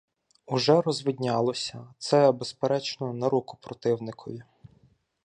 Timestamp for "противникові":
3.61-4.43